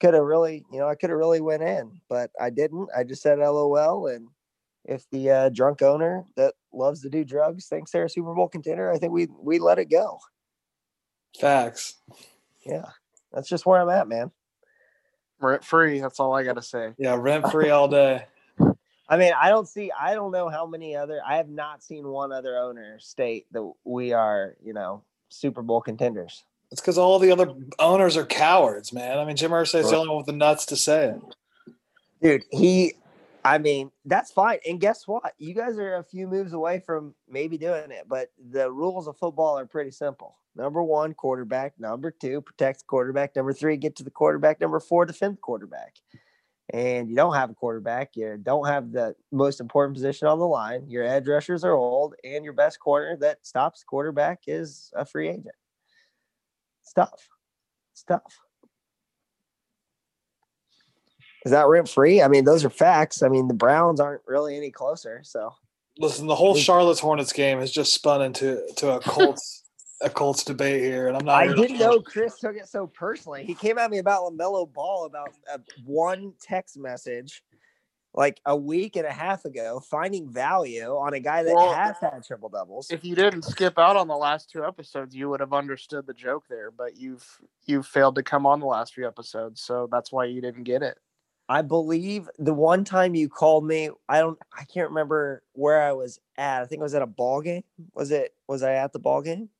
could 0.00 0.14
have 0.14 0.24
really, 0.24 0.64
you 0.72 0.78
know, 0.78 0.88
I 0.88 0.94
could 0.94 1.10
have 1.10 1.18
really 1.18 1.40
went 1.40 1.62
in, 1.62 2.00
but 2.08 2.30
I 2.40 2.50
didn't. 2.50 2.88
I 2.96 3.04
just 3.04 3.22
said 3.22 3.38
LOL, 3.38 4.06
and 4.06 4.28
if 4.84 5.08
the 5.10 5.30
uh, 5.30 5.48
drunk 5.50 5.82
owner 5.82 6.24
that 6.36 6.54
loves 6.72 7.02
to 7.02 7.10
do 7.10 7.24
drugs 7.24 7.66
thinks 7.66 7.90
they're 7.90 8.04
a 8.04 8.10
Super 8.10 8.34
Bowl 8.34 8.48
contender, 8.48 8.90
I 8.90 8.98
think 8.98 9.12
we 9.12 9.28
we 9.38 9.58
let 9.58 9.78
it 9.78 9.90
go. 9.90 10.18
Facts. 11.38 11.96
Yeah, 12.64 12.86
that's 13.32 13.48
just 13.48 13.66
where 13.66 13.80
I'm 13.80 13.90
at, 13.90 14.08
man. 14.08 14.30
Rent 15.40 15.64
free. 15.64 16.00
That's 16.00 16.20
all 16.20 16.34
I 16.34 16.44
got 16.44 16.54
to 16.54 16.62
say. 16.62 16.94
Yeah, 16.96 17.16
rent 17.18 17.50
free 17.50 17.70
all 17.70 17.88
day. 17.88 18.26
I 19.08 19.18
mean, 19.18 19.32
I 19.38 19.50
don't 19.50 19.68
see, 19.68 19.92
I 19.98 20.14
don't 20.14 20.32
know 20.32 20.48
how 20.48 20.66
many 20.66 20.96
other, 20.96 21.20
I 21.26 21.36
have 21.36 21.48
not 21.48 21.82
seen 21.82 22.08
one 22.08 22.32
other 22.32 22.56
owner 22.56 22.98
state 22.98 23.46
that 23.52 23.70
we 23.84 24.12
are, 24.12 24.56
you 24.64 24.72
know, 24.72 25.02
Super 25.28 25.62
Bowl 25.62 25.80
contenders. 25.80 26.44
It's 26.70 26.80
because 26.80 26.96
all 26.96 27.18
the 27.18 27.30
other 27.30 27.54
owners 27.78 28.16
are 28.16 28.24
cowards, 28.24 28.92
man. 28.92 29.18
I 29.18 29.24
mean, 29.24 29.36
Jim 29.36 29.50
Irsay 29.50 29.80
is 29.80 29.90
the 29.90 29.96
only 29.96 30.08
one 30.08 30.16
with 30.16 30.26
the 30.26 30.32
nuts 30.32 30.66
to 30.66 30.76
say 30.76 31.08
it. 31.08 31.20
Dude, 32.22 32.44
he, 32.50 32.94
I 33.44 33.58
mean, 33.58 33.90
that's 34.06 34.30
fine. 34.30 34.58
And 34.66 34.80
guess 34.80 35.06
what? 35.06 35.34
You 35.38 35.54
guys 35.54 35.78
are 35.78 35.96
a 35.96 36.02
few 36.02 36.26
moves 36.26 36.54
away 36.54 36.80
from 36.80 37.14
maybe 37.28 37.58
doing 37.58 37.90
it, 37.90 38.06
but 38.08 38.30
the 38.50 38.72
rules 38.72 39.06
of 39.06 39.18
football 39.18 39.58
are 39.58 39.66
pretty 39.66 39.90
simple. 39.90 40.36
Number 40.56 40.82
one, 40.82 41.12
quarterback. 41.14 41.78
Number 41.78 42.10
two, 42.10 42.40
protect 42.40 42.80
the 42.80 42.84
quarterback. 42.86 43.36
Number 43.36 43.52
three, 43.52 43.76
get 43.76 43.96
to 43.96 44.04
the 44.04 44.10
quarterback. 44.10 44.60
Number 44.60 44.80
four, 44.80 45.04
defend 45.04 45.34
the 45.36 45.40
quarterback 45.40 45.96
and 46.72 47.10
you 47.10 47.16
don't 47.16 47.34
have 47.34 47.50
a 47.50 47.54
quarterback. 47.54 48.16
You 48.16 48.38
don't 48.42 48.66
have 48.66 48.92
the 48.92 49.14
most 49.30 49.60
important 49.60 49.94
position 49.94 50.28
on 50.28 50.38
the 50.38 50.46
line. 50.46 50.88
Your 50.88 51.04
edge 51.04 51.28
rushers 51.28 51.64
are 51.64 51.72
old, 51.72 52.14
and 52.24 52.44
your 52.44 52.54
best 52.54 52.80
corner 52.80 53.16
that 53.18 53.44
stops 53.46 53.84
quarterback 53.84 54.42
is 54.46 54.92
a 54.96 55.04
free 55.04 55.28
agent. 55.28 55.54
Stuff, 56.82 57.28
stuff. 57.92 58.40
Is 61.44 61.52
that 61.52 61.68
rent 61.68 61.88
free? 61.88 62.22
I 62.22 62.28
mean, 62.28 62.44
those 62.44 62.64
are 62.64 62.70
facts. 62.70 63.22
I 63.22 63.28
mean, 63.28 63.48
the 63.48 63.54
Browns 63.54 64.00
aren't 64.00 64.22
really 64.26 64.56
any 64.56 64.70
closer. 64.70 65.20
So 65.22 65.52
listen, 65.98 66.26
the 66.26 66.34
whole 66.34 66.54
Charlotte 66.54 66.98
Hornets 66.98 67.32
game 67.32 67.58
has 67.58 67.70
just 67.70 67.92
spun 67.92 68.22
into 68.22 68.62
to 68.76 68.92
a 68.92 69.00
Colts 69.04 69.63
a 70.04 70.10
Colts 70.10 70.44
debate 70.44 70.82
here, 70.82 71.08
and 71.08 71.16
I'm 71.16 71.24
not. 71.24 71.42
I 71.42 71.52
didn't 71.52 71.78
know 71.78 72.00
Chris 72.00 72.38
took 72.38 72.56
it 72.56 72.68
so 72.68 72.86
personally. 72.86 73.44
He 73.44 73.54
came 73.54 73.78
at 73.78 73.90
me 73.90 73.98
about 73.98 74.22
LaMelo 74.22 74.72
Ball 74.72 75.06
about 75.06 75.32
a, 75.52 75.58
one 75.84 76.34
text 76.40 76.78
message, 76.78 77.42
like 78.12 78.40
a 78.46 78.56
week 78.56 78.96
and 78.96 79.06
a 79.06 79.12
half 79.12 79.44
ago, 79.44 79.80
finding 79.80 80.30
value 80.30 80.84
on 80.84 81.14
a 81.14 81.20
guy 81.20 81.42
that 81.42 81.54
well, 81.54 81.74
has 81.74 81.96
had 82.00 82.22
triple 82.24 82.48
doubles. 82.48 82.90
If 82.90 83.04
you 83.04 83.16
didn't 83.16 83.42
skip 83.42 83.78
out 83.78 83.96
on 83.96 84.06
the 84.06 84.16
last 84.16 84.50
two 84.50 84.64
episodes, 84.64 85.14
you 85.16 85.28
would 85.30 85.40
have 85.40 85.52
understood 85.52 86.06
the 86.06 86.14
joke 86.14 86.44
there. 86.48 86.70
But 86.70 86.96
you've 86.96 87.26
you've 87.66 87.86
failed 87.86 88.16
to 88.16 88.22
come 88.22 88.46
on 88.46 88.60
the 88.60 88.66
last 88.66 88.94
few 88.94 89.06
episodes, 89.06 89.62
so 89.62 89.88
that's 89.90 90.12
why 90.12 90.26
you 90.26 90.40
didn't 90.40 90.64
get 90.64 90.82
it. 90.82 90.98
I 91.48 91.62
believe 91.62 92.28
the 92.38 92.54
one 92.54 92.84
time 92.84 93.14
you 93.14 93.28
called 93.28 93.66
me, 93.66 93.90
I 94.08 94.20
don't, 94.20 94.38
I 94.58 94.64
can't 94.64 94.88
remember 94.88 95.42
where 95.52 95.82
I 95.82 95.92
was 95.92 96.18
at. 96.38 96.62
I 96.62 96.66
think 96.66 96.80
I 96.80 96.84
was 96.84 96.94
at 96.94 97.02
a 97.02 97.06
ball 97.06 97.42
game. 97.42 97.64
Was 97.94 98.10
it? 98.10 98.34
Was 98.48 98.62
I 98.62 98.74
at 98.74 98.92
the 98.92 98.98
ball 98.98 99.20
game? 99.20 99.50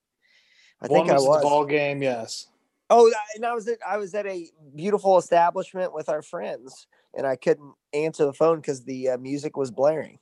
I 0.84 0.88
one 0.88 1.06
think 1.06 1.12
was 1.12 1.24
I 1.24 1.28
was. 1.28 1.38
The 1.38 1.48
ball 1.48 1.64
game, 1.64 2.02
yes. 2.02 2.48
Oh, 2.90 3.10
and 3.34 3.46
I 3.46 3.54
was 3.54 3.66
at 3.66 3.78
I 3.86 3.96
was 3.96 4.14
at 4.14 4.26
a 4.26 4.46
beautiful 4.74 5.18
establishment 5.18 5.94
with 5.94 6.08
our 6.08 6.22
friends, 6.22 6.86
and 7.16 7.26
I 7.26 7.36
couldn't 7.36 7.72
answer 7.92 8.26
the 8.26 8.32
phone 8.32 8.56
because 8.56 8.84
the 8.84 9.10
uh, 9.10 9.18
music 9.18 9.56
was 9.56 9.70
blaring. 9.70 10.18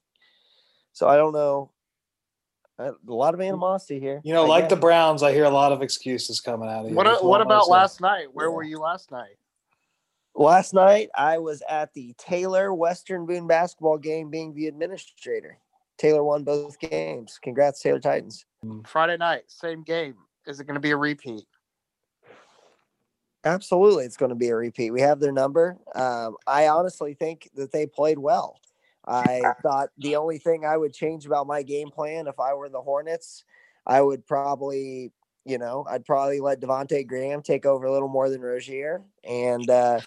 So 0.93 1.09
I 1.09 1.17
don't 1.17 1.33
know. 1.33 1.71
A 2.79 2.95
lot 3.07 3.35
of 3.35 3.41
animosity 3.41 4.01
here. 4.01 4.21
You 4.25 4.33
know, 4.33 4.45
I 4.45 4.49
like 4.49 4.65
guess. 4.65 4.71
the 4.71 4.77
Browns, 4.77 5.23
I 5.23 5.33
hear 5.33 5.45
a 5.45 5.51
lot 5.51 5.73
of 5.73 5.83
excuses 5.83 6.41
coming 6.41 6.69
out 6.69 6.85
of 6.85 6.91
you. 6.91 6.97
What, 6.97 7.25
what 7.25 7.41
about 7.41 7.69
last 7.69 8.01
night? 8.01 8.27
Where 8.33 8.47
yeah. 8.47 8.55
were 8.55 8.63
you 8.63 8.79
last 8.79 9.11
night? 9.11 9.37
Last 10.35 10.73
night, 10.73 11.11
I 11.15 11.39
was 11.39 11.63
at 11.69 11.93
the 11.93 12.15
Taylor 12.17 12.73
Western 12.73 13.27
Boone 13.27 13.47
basketball 13.47 13.99
game 13.99 14.31
being 14.31 14.55
the 14.55 14.67
administrator. 14.67 15.59
Taylor 15.99 16.25
won 16.25 16.43
both 16.43 16.79
games. 16.81 17.39
Congrats, 17.43 17.81
Taylor 17.81 18.01
Titans. 18.01 18.47
Friday 18.87 19.19
night, 19.19 19.43
same 19.49 19.83
game. 19.83 20.15
Is 20.47 20.61
it 20.61 20.65
going 20.65 20.75
to 20.75 20.81
be 20.81 20.91
a 20.91 20.97
repeat? 20.97 21.45
Absolutely, 23.45 24.05
it's 24.05 24.17
going 24.17 24.31
to 24.31 24.37
be 24.37 24.49
a 24.49 24.57
repeat. 24.57 24.93
We 24.93 25.01
have 25.01 25.19
their 25.19 25.33
number. 25.33 25.77
Um, 25.95 26.37
I 26.47 26.69
honestly 26.69 27.15
think 27.15 27.51
that 27.57 27.73
they 27.73 27.87
played 27.87 28.19
well. 28.19 28.61
I 29.07 29.43
thought 29.63 29.91
the 29.99 30.17
only 30.17 30.39
thing 30.39 30.65
I 30.65 30.77
would 30.77 30.93
change 30.93 31.27
about 31.27 31.47
my 31.47 31.63
game 31.63 31.91
plan 31.91 32.29
if 32.29 32.39
I 32.39 32.55
were 32.55 32.69
the 32.69 32.81
Hornets, 32.81 33.45
I 33.87 34.01
would 34.01 34.27
probably 34.27 35.13
you 35.45 35.59
know, 35.59 35.85
I'd 35.91 36.05
probably 36.05 36.41
let 36.41 36.61
Devonte 36.61 37.07
Graham 37.07 37.43
take 37.43 37.67
over 37.67 37.87
a 37.87 37.93
little 37.93 38.09
more 38.09 38.31
than 38.31 38.41
Rozier. 38.41 39.03
And 39.25 39.69
uh, 39.69 40.01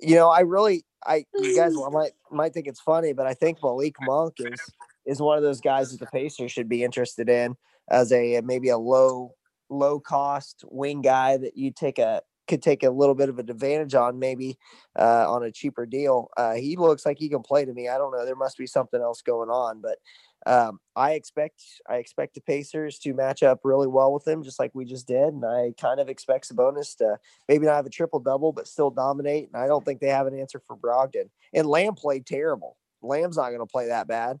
you 0.00 0.14
know, 0.14 0.28
I 0.30 0.40
really 0.40 0.84
I 1.04 1.24
you 1.34 1.56
guys 1.56 1.72
might 1.92 2.12
might 2.30 2.54
think 2.54 2.66
it's 2.66 2.80
funny, 2.80 3.12
but 3.12 3.26
I 3.26 3.34
think 3.34 3.58
Malik 3.62 3.96
Monk 4.00 4.34
is 4.38 4.60
is 5.06 5.20
one 5.20 5.36
of 5.36 5.42
those 5.42 5.60
guys 5.60 5.90
that 5.90 6.00
the 6.00 6.06
Pacers 6.06 6.52
should 6.52 6.68
be 6.68 6.84
interested 6.84 7.28
in 7.28 7.56
as 7.90 8.12
a 8.12 8.40
maybe 8.42 8.68
a 8.68 8.78
low 8.78 9.34
low 9.74 10.00
cost 10.00 10.64
wing 10.70 11.02
guy 11.02 11.36
that 11.36 11.56
you 11.56 11.70
take 11.70 11.98
a 11.98 12.22
could 12.46 12.62
take 12.62 12.82
a 12.82 12.90
little 12.90 13.14
bit 13.14 13.28
of 13.28 13.38
an 13.38 13.50
advantage 13.50 13.94
on 13.94 14.18
maybe 14.18 14.58
uh, 14.98 15.24
on 15.30 15.42
a 15.42 15.50
cheaper 15.50 15.86
deal. 15.86 16.28
Uh, 16.36 16.54
he 16.54 16.76
looks 16.76 17.06
like 17.06 17.18
he 17.18 17.28
can 17.28 17.42
play 17.42 17.64
to 17.64 17.72
me. 17.72 17.88
I 17.88 17.96
don't 17.96 18.12
know. 18.12 18.24
There 18.24 18.36
must 18.36 18.58
be 18.58 18.66
something 18.66 19.00
else 19.00 19.22
going 19.22 19.48
on, 19.48 19.80
but 19.80 19.98
um, 20.46 20.78
I 20.94 21.12
expect 21.12 21.62
I 21.88 21.96
expect 21.96 22.34
the 22.34 22.42
Pacers 22.42 22.98
to 23.00 23.14
match 23.14 23.42
up 23.42 23.60
really 23.64 23.86
well 23.86 24.12
with 24.12 24.24
them, 24.24 24.42
just 24.42 24.58
like 24.58 24.72
we 24.74 24.84
just 24.84 25.06
did. 25.06 25.32
And 25.32 25.44
I 25.44 25.72
kind 25.80 26.00
of 26.00 26.08
expect 26.08 26.48
Sabonis 26.48 26.96
to 26.98 27.16
maybe 27.48 27.66
not 27.66 27.76
have 27.76 27.86
a 27.86 27.90
triple 27.90 28.20
double, 28.20 28.52
but 28.52 28.68
still 28.68 28.90
dominate. 28.90 29.48
And 29.52 29.62
I 29.62 29.66
don't 29.66 29.84
think 29.84 30.00
they 30.00 30.08
have 30.08 30.26
an 30.26 30.38
answer 30.38 30.60
for 30.66 30.76
Brogdon. 30.76 31.30
And 31.54 31.66
Lamb 31.66 31.94
played 31.94 32.26
terrible. 32.26 32.76
Lamb's 33.00 33.36
not 33.36 33.48
going 33.48 33.60
to 33.60 33.66
play 33.66 33.88
that 33.88 34.06
bad. 34.06 34.38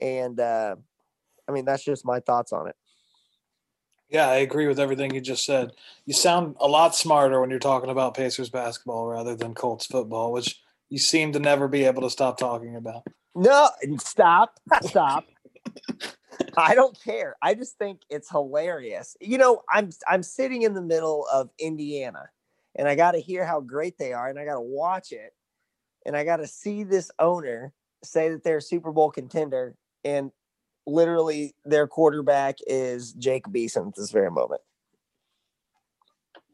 And 0.00 0.38
uh, 0.38 0.76
I 1.48 1.52
mean, 1.52 1.64
that's 1.64 1.84
just 1.84 2.04
my 2.04 2.20
thoughts 2.20 2.52
on 2.52 2.68
it. 2.68 2.76
Yeah, 4.08 4.28
I 4.28 4.36
agree 4.36 4.68
with 4.68 4.78
everything 4.78 5.14
you 5.14 5.20
just 5.20 5.44
said. 5.44 5.72
You 6.04 6.14
sound 6.14 6.56
a 6.60 6.68
lot 6.68 6.94
smarter 6.94 7.40
when 7.40 7.50
you're 7.50 7.58
talking 7.58 7.90
about 7.90 8.14
Pacers 8.14 8.50
basketball 8.50 9.06
rather 9.06 9.34
than 9.34 9.54
Colts 9.54 9.86
football, 9.86 10.32
which 10.32 10.60
you 10.88 10.98
seem 10.98 11.32
to 11.32 11.40
never 11.40 11.66
be 11.66 11.84
able 11.84 12.02
to 12.02 12.10
stop 12.10 12.38
talking 12.38 12.76
about. 12.76 13.02
No, 13.34 13.68
stop, 13.98 14.60
stop. 14.82 15.24
I 16.56 16.74
don't 16.74 16.98
care. 17.02 17.36
I 17.42 17.54
just 17.54 17.76
think 17.78 18.00
it's 18.08 18.30
hilarious. 18.30 19.16
You 19.20 19.38
know, 19.38 19.62
I'm 19.70 19.90
I'm 20.08 20.22
sitting 20.22 20.62
in 20.62 20.74
the 20.74 20.82
middle 20.82 21.26
of 21.32 21.50
Indiana 21.58 22.30
and 22.76 22.88
I 22.88 22.94
got 22.94 23.12
to 23.12 23.20
hear 23.20 23.44
how 23.44 23.60
great 23.60 23.98
they 23.98 24.12
are 24.12 24.28
and 24.28 24.38
I 24.38 24.44
got 24.44 24.54
to 24.54 24.60
watch 24.60 25.12
it 25.12 25.34
and 26.04 26.16
I 26.16 26.24
got 26.24 26.36
to 26.36 26.46
see 26.46 26.84
this 26.84 27.10
owner 27.18 27.72
say 28.04 28.28
that 28.30 28.44
they're 28.44 28.58
a 28.58 28.62
Super 28.62 28.92
Bowl 28.92 29.10
contender 29.10 29.74
and 30.04 30.30
literally 30.86 31.54
their 31.64 31.86
quarterback 31.86 32.58
is 32.66 33.12
Jacob 33.12 33.54
Eason 33.54 33.88
at 33.88 33.94
this 33.94 34.10
very 34.10 34.30
moment. 34.30 34.60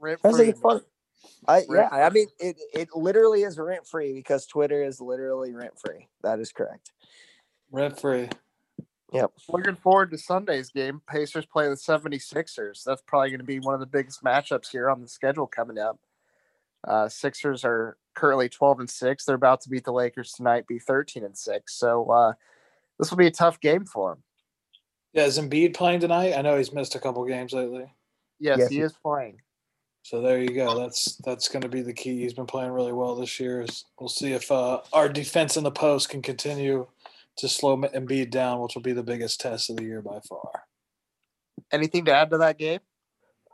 Rent 0.01 0.21
free. 0.21 0.53
fun. 0.53 0.81
I, 1.47 1.63
yeah, 1.69 1.89
I 1.91 2.11
mean 2.11 2.27
it. 2.39 2.57
It 2.75 2.89
literally 2.95 3.43
is 3.43 3.59
rent 3.59 3.87
free 3.87 4.13
because 4.15 4.47
Twitter 4.47 4.83
is 4.83 5.01
literally 5.01 5.55
rent 5.55 5.79
free. 5.79 6.09
That 6.23 6.41
is 6.41 6.53
correct. 6.53 6.93
Rent 7.71 8.01
free. 8.01 8.29
Yep. 9.13 9.33
Looking 9.51 9.77
forward 9.77 10.11
to 10.11 10.19
Sunday's 10.19 10.71
game. 10.71 11.03
Pacers 11.07 11.45
play 11.45 11.69
the 11.69 11.75
76ers. 11.75 12.83
That's 12.83 13.03
probably 13.03 13.29
going 13.29 13.41
to 13.41 13.45
be 13.45 13.61
one 13.61 13.75
of 13.75 13.81
the 13.81 13.87
biggest 13.87 14.25
matchups 14.25 14.71
here 14.71 14.89
on 14.89 15.03
the 15.03 15.09
schedule 15.09 15.47
coming 15.47 15.79
up. 15.79 15.99
Uh, 16.87 17.09
Sixers 17.09 17.65
are 17.65 17.99
currently 18.15 18.49
12 18.49 18.81
and 18.81 18.91
6. 18.91 19.25
They're 19.25 19.37
about 19.37 19.61
to 19.63 19.69
beat 19.69 19.85
the 19.85 19.93
Lakers 19.93 20.33
tonight, 20.33 20.67
be 20.67 20.79
13 20.79 21.25
and 21.25 21.37
6. 21.37 21.75
So 21.75 22.11
uh, 22.11 22.33
this 23.03 23.11
will 23.11 23.19
be 23.19 23.27
a 23.27 23.33
tough 23.33 23.59
game 23.59 23.85
for 23.85 24.13
him. 24.13 24.23
Yeah, 25.13 25.25
is 25.25 25.37
Embiid 25.37 25.75
playing 25.75 25.99
tonight? 25.99 26.35
I 26.37 26.43
know 26.43 26.57
he's 26.57 26.73
missed 26.73 26.95
a 26.95 27.01
couple 27.01 27.25
games 27.25 27.53
lately. 27.53 27.93
Yes, 28.39 28.59
yes 28.61 28.69
he 28.71 28.79
is 28.79 28.93
playing. 28.93 29.41
So 30.03 30.21
there 30.21 30.41
you 30.41 30.51
go. 30.51 30.79
That's 30.79 31.17
that's 31.25 31.49
going 31.49 31.63
to 31.63 31.69
be 31.69 31.83
the 31.83 31.93
key. 31.93 32.21
He's 32.21 32.33
been 32.33 32.47
playing 32.47 32.71
really 32.71 32.93
well 32.93 33.17
this 33.17 33.41
year. 33.41 33.67
We'll 33.99 34.09
see 34.09 34.33
if 34.33 34.53
uh, 34.53 34.83
our 34.93 35.09
defense 35.09 35.57
in 35.57 35.65
the 35.65 35.73
post 35.73 36.11
can 36.11 36.23
continue 36.23 36.87
to 37.39 37.49
slow 37.49 37.77
Embiid 37.77 38.31
down, 38.31 38.61
which 38.61 38.77
will 38.77 38.83
be 38.83 38.93
the 38.93 39.03
biggest 39.03 39.41
test 39.41 39.69
of 39.69 39.79
the 39.79 39.85
year 39.85 40.01
by 40.01 40.21
far. 40.29 40.63
Anything 41.73 42.05
to 42.05 42.15
add 42.15 42.31
to 42.31 42.39
that 42.39 42.57
game? 42.57 42.81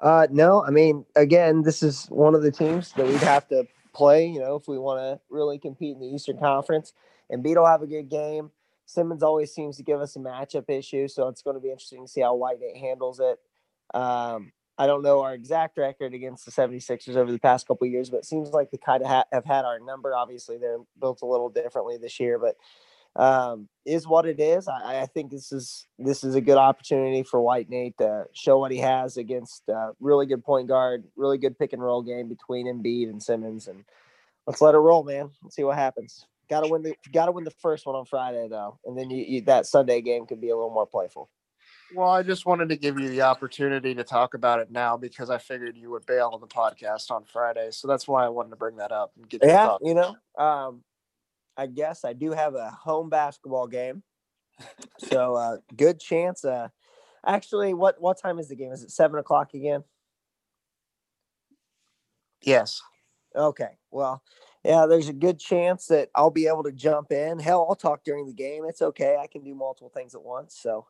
Uh, 0.02 0.26
no, 0.30 0.62
I 0.62 0.70
mean, 0.70 1.06
again, 1.16 1.62
this 1.62 1.82
is 1.82 2.04
one 2.10 2.34
of 2.34 2.42
the 2.42 2.52
teams 2.52 2.92
that 2.92 3.06
we'd 3.06 3.16
have 3.16 3.48
to 3.48 3.66
play. 3.94 4.26
You 4.26 4.40
know, 4.40 4.56
if 4.56 4.68
we 4.68 4.78
want 4.78 5.00
to 5.00 5.20
really 5.30 5.58
compete 5.58 5.94
in 5.94 6.00
the 6.00 6.14
Eastern 6.14 6.38
Conference, 6.38 6.92
Embiid 7.32 7.56
will 7.56 7.66
have 7.66 7.82
a 7.82 7.86
good 7.86 8.10
game. 8.10 8.50
Simmons 8.88 9.22
always 9.22 9.52
seems 9.52 9.76
to 9.76 9.82
give 9.82 10.00
us 10.00 10.16
a 10.16 10.18
matchup 10.18 10.70
issue, 10.70 11.08
so 11.08 11.28
it's 11.28 11.42
going 11.42 11.56
to 11.56 11.60
be 11.60 11.68
interesting 11.68 12.06
to 12.06 12.10
see 12.10 12.22
how 12.22 12.34
White 12.34 12.58
Nate 12.58 12.78
handles 12.78 13.20
it. 13.20 13.38
Um, 13.92 14.50
I 14.78 14.86
don't 14.86 15.02
know 15.02 15.20
our 15.20 15.34
exact 15.34 15.76
record 15.76 16.14
against 16.14 16.46
the 16.46 16.50
76ers 16.50 17.14
over 17.14 17.30
the 17.30 17.38
past 17.38 17.68
couple 17.68 17.86
years, 17.86 18.08
but 18.08 18.18
it 18.18 18.24
seems 18.24 18.48
like 18.48 18.70
they 18.70 18.78
kind 18.78 19.02
of 19.02 19.08
ha- 19.08 19.26
have 19.30 19.44
had 19.44 19.66
our 19.66 19.78
number. 19.78 20.14
Obviously, 20.14 20.56
they're 20.56 20.78
built 20.98 21.20
a 21.20 21.26
little 21.26 21.50
differently 21.50 21.98
this 21.98 22.18
year, 22.18 22.38
but 22.38 22.56
um, 23.14 23.68
is 23.84 24.08
what 24.08 24.24
it 24.24 24.40
is. 24.40 24.68
I, 24.68 25.02
I, 25.02 25.06
think 25.06 25.32
this 25.32 25.52
is 25.52 25.86
this 25.98 26.24
is 26.24 26.34
a 26.34 26.40
good 26.40 26.56
opportunity 26.56 27.24
for 27.24 27.42
White 27.42 27.68
Nate 27.68 27.98
to 27.98 28.24
show 28.32 28.58
what 28.58 28.72
he 28.72 28.78
has 28.78 29.18
against 29.18 29.68
uh, 29.68 29.92
really 30.00 30.24
good 30.24 30.42
point 30.42 30.66
guard, 30.66 31.04
really 31.14 31.36
good 31.36 31.58
pick 31.58 31.74
and 31.74 31.82
roll 31.82 32.00
game 32.00 32.28
between 32.28 32.66
Embiid 32.66 33.10
and 33.10 33.22
Simmons, 33.22 33.68
and 33.68 33.84
let's 34.46 34.62
let 34.62 34.74
it 34.74 34.78
roll, 34.78 35.04
man. 35.04 35.30
Let's 35.42 35.56
see 35.56 35.64
what 35.64 35.76
happens. 35.76 36.24
Got 36.48 36.60
to 36.60 36.68
win 36.68 36.82
the 36.82 36.94
got 37.12 37.26
to 37.26 37.32
win 37.32 37.44
the 37.44 37.50
first 37.50 37.84
one 37.84 37.94
on 37.94 38.06
Friday 38.06 38.48
though, 38.48 38.78
and 38.84 38.96
then 38.96 39.10
you, 39.10 39.24
you, 39.24 39.40
that 39.42 39.66
Sunday 39.66 40.00
game 40.00 40.26
could 40.26 40.40
be 40.40 40.48
a 40.48 40.56
little 40.56 40.70
more 40.72 40.86
playful. 40.86 41.28
Well, 41.94 42.08
I 42.08 42.22
just 42.22 42.46
wanted 42.46 42.68
to 42.70 42.76
give 42.76 42.98
you 42.98 43.08
the 43.08 43.22
opportunity 43.22 43.94
to 43.94 44.04
talk 44.04 44.34
about 44.34 44.60
it 44.60 44.70
now 44.70 44.96
because 44.96 45.30
I 45.30 45.38
figured 45.38 45.76
you 45.76 45.90
would 45.90 46.04
bail 46.06 46.30
on 46.32 46.40
the 46.40 46.46
podcast 46.46 47.10
on 47.10 47.24
Friday, 47.24 47.68
so 47.70 47.88
that's 47.88 48.06
why 48.08 48.24
I 48.24 48.28
wanted 48.28 48.50
to 48.50 48.56
bring 48.56 48.76
that 48.76 48.92
up 48.92 49.12
and 49.16 49.28
get. 49.28 49.42
Yeah, 49.44 49.76
you 49.82 49.94
know, 49.94 50.16
um, 50.38 50.82
I 51.56 51.66
guess 51.66 52.04
I 52.04 52.12
do 52.12 52.32
have 52.32 52.54
a 52.54 52.70
home 52.70 53.10
basketball 53.10 53.66
game, 53.66 54.02
so 54.98 55.34
uh, 55.36 55.56
good 55.76 56.00
chance. 56.00 56.44
Uh, 56.44 56.68
actually, 57.26 57.74
what 57.74 58.00
what 58.00 58.20
time 58.20 58.38
is 58.38 58.48
the 58.48 58.56
game? 58.56 58.72
Is 58.72 58.82
it 58.82 58.90
seven 58.90 59.18
o'clock 59.18 59.52
again? 59.54 59.84
Yes. 62.42 62.80
Okay. 63.34 63.70
Well, 63.90 64.22
yeah, 64.64 64.86
there's 64.86 65.08
a 65.08 65.12
good 65.12 65.38
chance 65.38 65.86
that 65.86 66.10
I'll 66.14 66.30
be 66.30 66.46
able 66.46 66.64
to 66.64 66.72
jump 66.72 67.12
in. 67.12 67.38
Hell, 67.38 67.66
I'll 67.68 67.76
talk 67.76 68.04
during 68.04 68.26
the 68.26 68.32
game. 68.32 68.64
It's 68.66 68.82
okay. 68.82 69.16
I 69.20 69.26
can 69.26 69.42
do 69.42 69.54
multiple 69.54 69.90
things 69.94 70.14
at 70.14 70.22
once. 70.22 70.58
So 70.60 70.86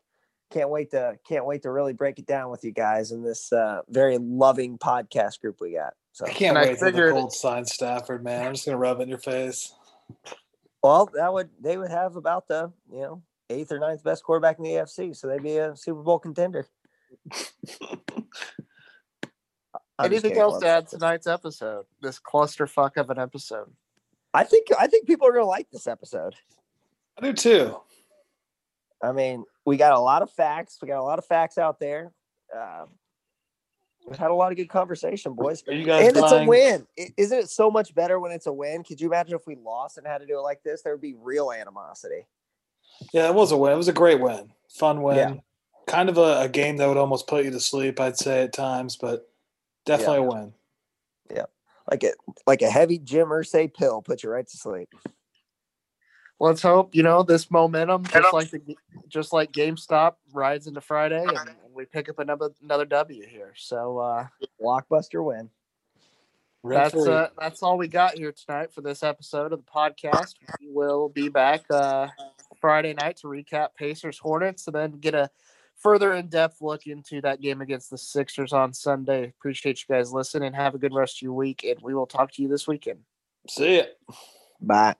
can't 0.51 0.69
wait 0.69 0.91
to 0.91 1.17
can't 1.27 1.45
wait 1.45 1.61
to 1.63 1.71
really 1.71 1.93
break 1.93 2.19
it 2.19 2.25
down 2.25 2.49
with 2.49 2.63
you 2.63 2.71
guys 2.71 3.11
in 3.11 3.23
this 3.23 3.53
uh, 3.53 3.81
very 3.89 4.17
loving 4.17 4.77
podcast 4.77 5.39
group 5.41 5.61
we 5.61 5.73
got. 5.73 5.93
So 6.11 6.25
I 6.25 6.29
can't 6.31 6.55
wait 6.55 6.69
I 6.69 6.75
for 6.75 6.91
the 6.91 7.11
Colts 7.11 7.39
sign 7.39 7.65
Stafford, 7.65 8.23
man. 8.23 8.47
I'm 8.47 8.53
just 8.53 8.65
gonna 8.65 8.77
rub 8.77 8.99
it 8.99 9.03
in 9.03 9.09
your 9.09 9.19
face. 9.19 9.73
Well, 10.81 11.09
that 11.13 11.31
would 11.31 11.49
they 11.61 11.77
would 11.77 11.91
have 11.91 12.15
about 12.15 12.47
the 12.47 12.71
you 12.91 13.01
know 13.01 13.21
eighth 13.49 13.71
or 13.71 13.79
ninth 13.79 14.03
best 14.03 14.23
quarterback 14.23 14.57
in 14.57 14.63
the 14.63 14.71
AFC, 14.71 15.15
so 15.15 15.27
they'd 15.27 15.43
be 15.43 15.57
a 15.57 15.75
Super 15.75 16.01
Bowl 16.01 16.19
contender. 16.19 16.67
I'm 19.99 20.05
Anything 20.05 20.37
else 20.37 20.59
to 20.59 20.67
add 20.67 20.87
to 20.87 20.95
tonight's 20.97 21.27
episode? 21.27 21.85
This 22.01 22.19
clusterfuck 22.19 22.95
of 22.95 23.09
an 23.09 23.19
episode. 23.19 23.69
I 24.33 24.45
think 24.45 24.67
I 24.79 24.87
think 24.87 25.05
people 25.07 25.27
are 25.27 25.33
gonna 25.33 25.45
like 25.45 25.69
this 25.71 25.87
episode. 25.87 26.35
I 27.17 27.21
do 27.25 27.33
too. 27.33 27.77
I 29.03 29.11
mean, 29.11 29.43
we 29.65 29.75
got 29.75 29.91
a 29.91 29.99
lot 29.99 30.21
of 30.21 30.31
facts. 30.31 30.77
We 30.81 30.87
got 30.87 30.99
a 30.99 31.03
lot 31.03 31.19
of 31.19 31.25
facts 31.25 31.57
out 31.57 31.79
there. 31.79 32.13
Um, 32.55 32.87
we 34.09 34.15
had 34.15 34.31
a 34.31 34.33
lot 34.33 34.51
of 34.51 34.57
good 34.57 34.69
conversation, 34.69 35.33
boys. 35.33 35.63
Are 35.67 35.73
you 35.73 35.83
guys 35.83 36.07
and 36.07 36.17
it's 36.17 36.31
a 36.31 36.45
win. 36.45 36.87
I- 36.97 37.13
Isn't 37.17 37.37
it 37.39 37.49
so 37.49 37.69
much 37.69 37.93
better 37.93 38.19
when 38.19 38.31
it's 38.31 38.47
a 38.47 38.53
win? 38.53 38.83
Could 38.83 39.01
you 39.01 39.07
imagine 39.07 39.35
if 39.35 39.45
we 39.45 39.55
lost 39.55 39.97
and 39.97 40.07
had 40.07 40.19
to 40.19 40.25
do 40.25 40.37
it 40.37 40.41
like 40.41 40.63
this? 40.63 40.81
There 40.81 40.93
would 40.93 41.01
be 41.01 41.15
real 41.15 41.51
animosity. 41.51 42.25
Yeah, 43.13 43.27
it 43.27 43.35
was 43.35 43.51
a 43.51 43.57
win. 43.57 43.73
It 43.73 43.77
was 43.77 43.89
a 43.89 43.93
great 43.93 44.19
win. 44.21 44.51
Fun 44.69 45.01
win. 45.01 45.17
Yeah. 45.17 45.33
Kind 45.87 46.07
of 46.09 46.17
a, 46.17 46.41
a 46.41 46.49
game 46.49 46.77
that 46.77 46.87
would 46.87 46.97
almost 46.97 47.27
put 47.27 47.43
you 47.45 47.51
to 47.51 47.59
sleep, 47.59 47.99
I'd 47.99 48.17
say 48.17 48.43
at 48.43 48.53
times, 48.53 48.95
but 48.95 49.29
definitely 49.85 50.17
a 50.17 50.23
win. 50.23 50.53
Yeah, 51.33 51.45
like 51.89 52.03
it, 52.03 52.15
like 52.47 52.61
a 52.61 52.69
heavy 52.69 52.97
Jim 52.97 53.27
Irsay 53.27 53.73
pill 53.73 54.01
put 54.01 54.23
you 54.23 54.29
right 54.29 54.47
to 54.47 54.57
sleep. 54.57 54.89
Let's 56.39 56.61
hope 56.61 56.95
you 56.95 57.03
know 57.03 57.23
this 57.23 57.51
momentum, 57.51 58.05
just 58.05 58.33
like 58.33 58.49
the 58.49 58.61
just 59.09 59.33
like 59.33 59.51
GameStop 59.51 60.13
rides 60.31 60.67
into 60.67 60.79
Friday, 60.79 61.21
and, 61.21 61.37
and 61.37 61.57
we 61.73 61.85
pick 61.85 62.07
up 62.07 62.19
another 62.19 62.51
another 62.63 62.85
W 62.85 63.25
here. 63.25 63.53
So 63.57 63.97
uh, 63.97 64.27
Blockbuster 64.61 65.23
win. 65.23 65.49
that's 66.63 66.95
uh, 66.95 67.29
that's 67.37 67.61
all 67.61 67.77
we 67.77 67.89
got 67.89 68.17
here 68.17 68.31
tonight 68.31 68.73
for 68.73 68.79
this 68.79 69.03
episode 69.03 69.51
of 69.51 69.59
the 69.59 69.71
podcast. 69.71 70.35
We 70.61 70.71
will 70.71 71.09
be 71.09 71.27
back 71.27 71.61
uh, 71.69 72.07
Friday 72.61 72.93
night 72.93 73.17
to 73.17 73.27
recap 73.27 73.75
Pacers 73.75 74.17
Hornets, 74.17 74.65
and 74.67 74.75
then 74.75 74.91
get 74.91 75.15
a 75.15 75.29
further 75.79 76.13
in 76.13 76.27
depth 76.27 76.61
look 76.61 76.87
into 76.87 77.21
that 77.21 77.41
game 77.41 77.61
against 77.61 77.89
the 77.89 77.97
Sixers 77.97 78.53
on 78.53 78.73
Sunday. 78.73 79.33
Appreciate 79.39 79.81
you 79.81 79.95
guys 79.95 80.13
listening. 80.13 80.47
And 80.47 80.55
have 80.55 80.75
a 80.75 80.79
good 80.79 80.93
rest 80.93 81.17
of 81.17 81.21
your 81.23 81.33
week, 81.33 81.63
and 81.63 81.79
we 81.81 81.93
will 81.93 82.07
talk 82.07 82.31
to 82.33 82.41
you 82.41 82.47
this 82.47 82.67
weekend. 82.67 82.99
See 83.47 83.77
ya. 83.77 83.83
Bye. 84.61 84.95